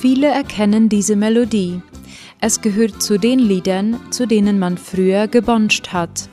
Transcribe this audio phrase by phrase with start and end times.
[0.00, 1.82] Viele erkennen diese Melodie.
[2.40, 6.28] Es gehört zu den Liedern, zu denen man früher gebonscht hat.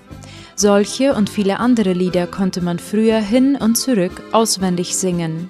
[0.55, 5.49] Solche und viele andere Lieder konnte man früher hin und zurück auswendig singen.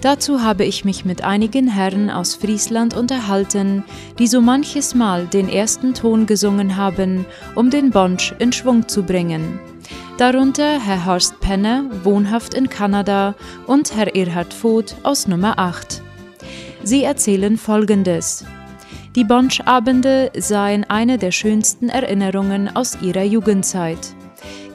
[0.00, 3.84] Dazu habe ich mich mit einigen Herren aus Friesland unterhalten,
[4.18, 9.02] die so manches Mal den ersten Ton gesungen haben, um den Bonsch in Schwung zu
[9.02, 9.60] bringen.
[10.16, 13.34] Darunter Herr Horst Penner, wohnhaft in Kanada,
[13.66, 16.03] und Herr Erhard Voth aus Nummer 8.
[16.84, 18.44] Sie erzählen Folgendes.
[19.16, 24.14] Die Bonsch-Abende seien eine der schönsten Erinnerungen aus ihrer Jugendzeit.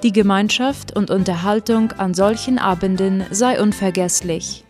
[0.01, 4.65] Die Gemeinschaft und Unterhaltung an solchen Abenden sei unvergesslich.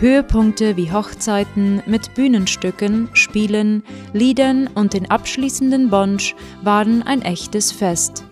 [0.00, 8.24] Höhepunkte wie Hochzeiten mit Bühnenstücken, Spielen, Liedern und den abschließenden Bonsch waren ein echtes Fest.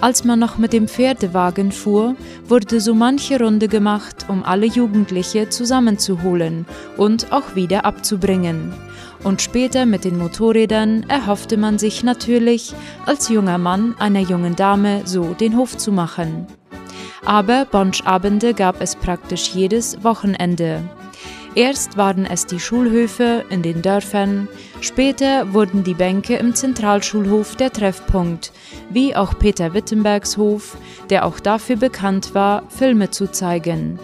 [0.00, 2.16] Als man noch mit dem Pferdewagen fuhr,
[2.46, 6.66] wurde so manche Runde gemacht, um alle Jugendliche zusammenzuholen
[6.96, 8.74] und auch wieder abzubringen
[9.26, 12.72] und später mit den Motorrädern erhoffte man sich natürlich,
[13.06, 16.46] als junger Mann einer jungen Dame so den Hof zu machen.
[17.24, 20.80] Aber Bonschabende gab es praktisch jedes Wochenende.
[21.56, 24.46] Erst waren es die Schulhöfe in den Dörfern,
[24.82, 28.52] später wurden die Bänke im Zentralschulhof der Treffpunkt,
[28.90, 30.76] wie auch Peter Wittenbergs Hof,
[31.08, 33.98] der auch dafür bekannt war, Filme zu zeigen.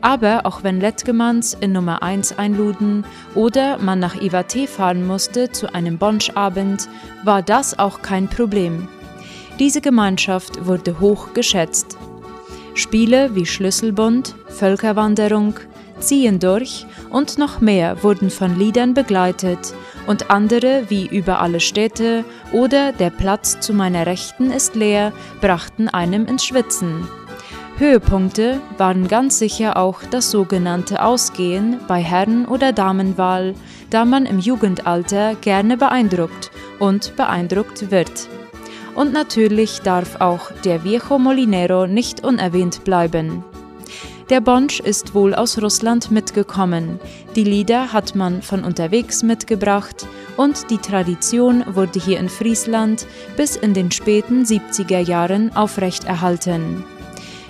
[0.00, 5.74] Aber auch wenn Lettgemanns in Nummer 1 einluden oder man nach Iwate fahren musste zu
[5.74, 6.88] einem Bonschabend,
[7.22, 8.88] war das auch kein Problem.
[9.58, 11.98] Diese Gemeinschaft wurde hoch geschätzt.
[12.72, 15.54] Spiele wie Schlüsselbund, Völkerwanderung,
[16.00, 19.74] Ziehen durch und noch mehr wurden von Liedern begleitet
[20.06, 25.88] und andere wie Über alle Städte oder Der Platz zu meiner Rechten ist leer brachten
[25.88, 27.06] einem ins Schwitzen.
[27.78, 33.54] Höhepunkte waren ganz sicher auch das sogenannte Ausgehen bei Herren- oder Damenwahl,
[33.90, 38.28] da man im Jugendalter gerne beeindruckt und beeindruckt wird.
[38.96, 43.44] Und natürlich darf auch der Viejo Molinero nicht unerwähnt bleiben.
[44.30, 47.00] Der Bonsch ist wohl aus Russland mitgekommen,
[47.34, 50.06] die Lieder hat man von unterwegs mitgebracht
[50.36, 53.06] und die Tradition wurde hier in Friesland
[53.38, 56.84] bis in den späten 70er Jahren aufrechterhalten.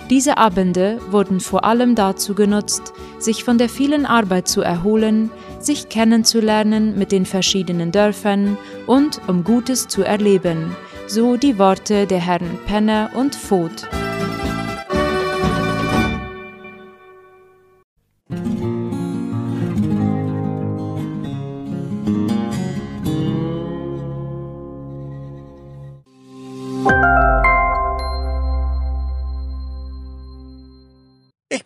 [0.09, 5.89] Diese Abende wurden vor allem dazu genutzt, sich von der vielen Arbeit zu erholen, sich
[5.89, 8.57] kennenzulernen mit den verschiedenen Dörfern
[8.87, 13.85] und um Gutes zu erleben, so die Worte der Herren Penner und Voth.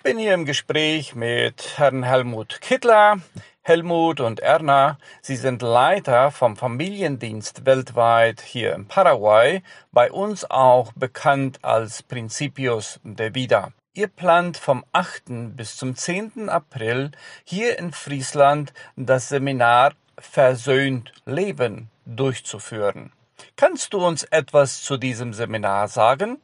[0.04, 3.22] Bin hier im Gespräch mit Herrn Helmut Kittler.
[3.62, 10.92] Helmut und Erna, Sie sind Leiter vom Familiendienst weltweit hier in Paraguay, bei uns auch
[10.92, 13.72] bekannt als Principios de Vida.
[13.94, 15.56] Ihr plant vom 8.
[15.56, 16.50] bis zum 10.
[16.50, 17.12] April
[17.46, 23.14] hier in Friesland das Seminar Versöhnt Leben durchzuführen.
[23.56, 26.40] Kannst du uns etwas zu diesem Seminar sagen?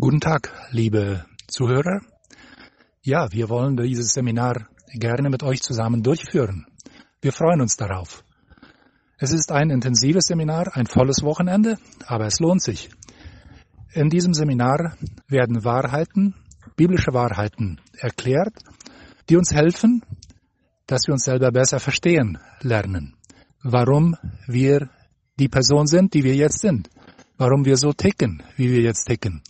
[0.00, 2.00] Guten Tag, liebe Zuhörer.
[3.06, 6.64] Ja, wir wollen dieses Seminar gerne mit euch zusammen durchführen.
[7.20, 8.24] Wir freuen uns darauf.
[9.18, 11.76] Es ist ein intensives Seminar, ein volles Wochenende,
[12.06, 12.88] aber es lohnt sich.
[13.92, 14.96] In diesem Seminar
[15.28, 16.34] werden Wahrheiten,
[16.76, 18.54] biblische Wahrheiten erklärt,
[19.28, 20.00] die uns helfen,
[20.86, 23.16] dass wir uns selber besser verstehen lernen.
[23.62, 24.16] Warum
[24.46, 24.88] wir
[25.38, 26.88] die Person sind, die wir jetzt sind.
[27.36, 29.42] Warum wir so ticken, wie wir jetzt ticken.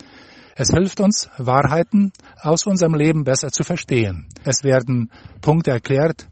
[0.56, 4.28] Es hilft uns, Wahrheiten aus unserem Leben besser zu verstehen.
[4.44, 5.10] Es werden
[5.40, 6.28] Punkte erklärt,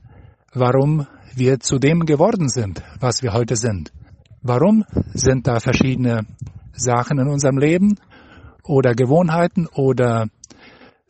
[0.54, 3.92] warum wir zu dem geworden sind, was wir heute sind.
[4.40, 6.20] Warum sind da verschiedene
[6.72, 7.98] Sachen in unserem Leben
[8.62, 10.28] oder Gewohnheiten oder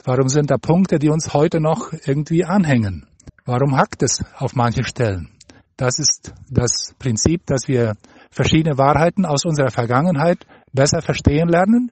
[0.05, 3.06] warum sind da Punkte, die uns heute noch irgendwie anhängen?
[3.44, 5.29] Warum hackt es auf manchen Stellen?
[5.76, 7.94] Das ist das Prinzip, dass wir
[8.31, 11.91] verschiedene Wahrheiten aus unserer Vergangenheit besser verstehen lernen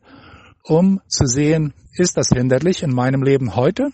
[0.64, 3.90] um zu sehen, ist das hinderlich in meinem Leben heute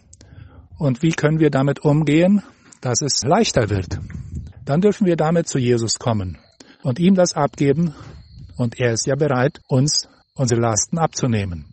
[0.79, 2.43] und wie können wir damit umgehen,
[2.81, 3.99] dass es leichter wird.
[4.65, 6.39] Dann dürfen wir damit zu Jesus kommen
[6.83, 7.95] und ihm das abgeben
[8.57, 11.67] und er ist ja bereit, uns unsere Lasten abzunehmen.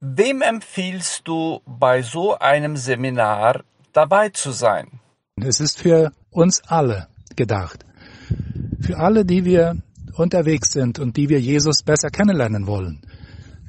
[0.00, 5.00] Wem empfiehlst du bei so einem Seminar dabei zu sein?
[5.36, 7.84] Es ist für uns alle gedacht.
[8.80, 9.82] Für alle, die wir
[10.14, 13.02] unterwegs sind und die wir Jesus besser kennenlernen wollen.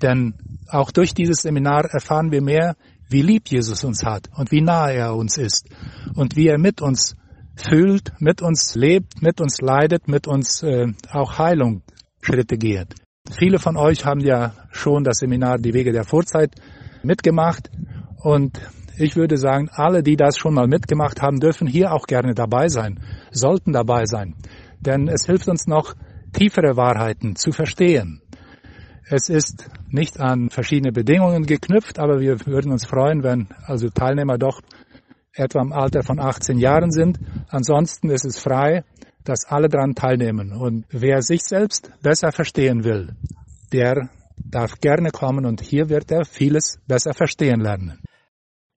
[0.01, 0.33] Denn
[0.71, 2.75] auch durch dieses Seminar erfahren wir mehr,
[3.09, 5.67] wie lieb Jesus uns hat und wie nahe er uns ist
[6.15, 7.15] und wie er mit uns
[7.55, 11.81] fühlt, mit uns lebt, mit uns leidet, mit uns äh, auch Heilung
[12.21, 12.95] Schritte geht.
[13.31, 16.55] Viele von euch haben ja schon das Seminar Die Wege der Vorzeit
[17.03, 17.69] mitgemacht
[18.17, 18.59] und
[18.97, 22.67] ich würde sagen, alle, die das schon mal mitgemacht haben, dürfen hier auch gerne dabei
[22.67, 22.99] sein,
[23.31, 24.35] sollten dabei sein.
[24.79, 25.95] Denn es hilft uns noch,
[26.33, 28.21] tiefere Wahrheiten zu verstehen.
[29.11, 34.37] Es ist nicht an verschiedene Bedingungen geknüpft, aber wir würden uns freuen, wenn also Teilnehmer
[34.37, 34.61] doch
[35.33, 37.17] etwa im Alter von 18 Jahren sind.
[37.49, 38.83] Ansonsten ist es frei,
[39.23, 40.53] dass alle daran teilnehmen.
[40.53, 43.15] Und wer sich selbst besser verstehen will,
[43.73, 48.03] der darf gerne kommen und hier wird er vieles besser verstehen lernen.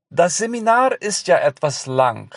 [0.08, 2.34] Das Seminar ist ja etwas lang.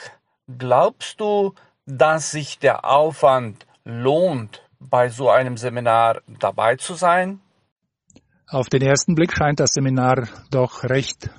[0.57, 1.53] Glaubst du,
[1.86, 7.39] dass sich der Aufwand lohnt, bei so einem Seminar dabei zu sein?
[8.47, 11.31] Auf den ersten Blick scheint das Seminar doch recht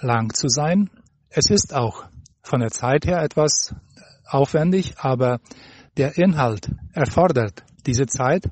[0.00, 0.90] lang zu sein.
[1.28, 2.04] Es ist auch
[2.42, 3.74] von der Zeit her etwas
[4.24, 5.40] aufwendig, aber
[5.96, 8.48] der Inhalt erfordert diese Zeit.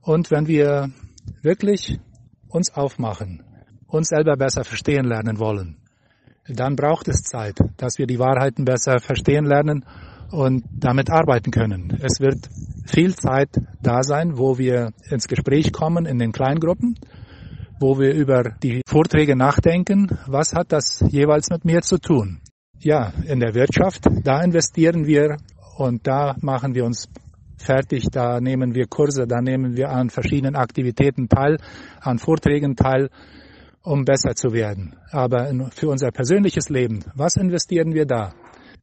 [0.00, 0.90] Und wenn wir
[1.42, 1.98] wirklich
[2.48, 3.42] uns aufmachen,
[3.88, 5.76] uns selber besser verstehen lernen wollen,
[6.46, 9.84] dann braucht es Zeit, dass wir die Wahrheiten besser verstehen lernen
[10.30, 11.98] und damit arbeiten können.
[12.00, 12.48] Es wird
[12.86, 13.48] viel Zeit
[13.82, 16.98] da sein, wo wir ins Gespräch kommen in den Kleingruppen,
[17.84, 20.08] wo wir über die Vorträge nachdenken.
[20.26, 22.40] Was hat das jeweils mit mir zu tun?
[22.78, 25.36] Ja, in der Wirtschaft, da investieren wir
[25.76, 27.10] und da machen wir uns
[27.58, 31.58] fertig, da nehmen wir Kurse, da nehmen wir an verschiedenen Aktivitäten teil,
[32.00, 33.10] an Vorträgen teil,
[33.82, 34.96] um besser zu werden.
[35.10, 38.32] Aber für unser persönliches Leben, was investieren wir da?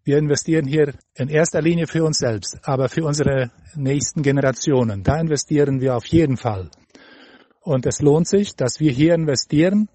[0.04, 5.02] Wir investieren hier in erster Linie für uns selbst, aber für unsere nächsten Generationen.
[5.02, 6.70] Da investieren wir auf jeden Fall.
[7.62, 9.88] Und es lohnt sich, dass wir hier investieren,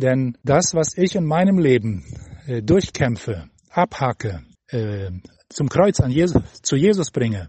[0.00, 2.04] denn das, was ich in meinem Leben
[2.46, 5.10] äh, durchkämpfe, abhacke, äh,
[5.48, 7.48] zum Kreuz an Jesus, zu Jesus bringe,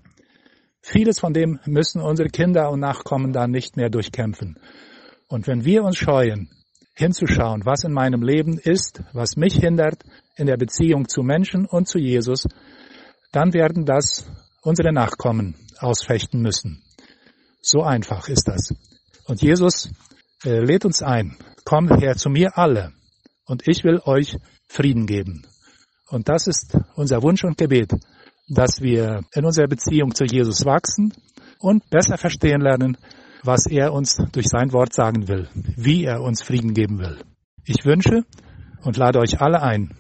[0.81, 4.59] vieles von dem müssen unsere Kinder und Nachkommen dann nicht mehr durchkämpfen.
[5.27, 6.49] Und wenn wir uns scheuen,
[6.95, 10.03] hinzuschauen, was in meinem Leben ist, was mich hindert
[10.37, 12.47] in der Beziehung zu Menschen und zu Jesus,
[13.31, 14.25] dann werden das
[14.61, 16.83] unsere Nachkommen ausfechten müssen.
[17.61, 18.73] So einfach ist das.
[19.27, 19.89] Und Jesus
[20.43, 22.93] äh, lädt uns ein, kommt her zu mir alle
[23.45, 24.37] und ich will euch
[24.67, 25.45] Frieden geben.
[26.09, 27.91] Und das ist unser Wunsch und Gebet,
[28.47, 31.13] dass wir in unserer Beziehung zu Jesus wachsen
[31.59, 32.97] und besser verstehen lernen,
[33.43, 37.17] was er uns durch sein Wort sagen will, wie er uns Frieden geben will.
[37.65, 38.23] Ich wünsche
[38.83, 39.95] und lade euch alle ein.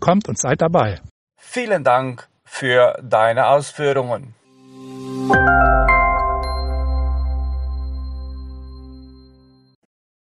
[0.00, 1.00] Kommt und seid dabei.
[1.36, 4.34] Vielen Dank für deine Ausführungen.